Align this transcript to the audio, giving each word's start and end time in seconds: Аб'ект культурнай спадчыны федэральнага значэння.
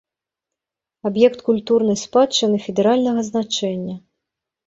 Аб'ект 1.09 1.39
культурнай 1.49 1.97
спадчыны 2.05 2.57
федэральнага 2.65 3.21
значэння. 3.31 3.95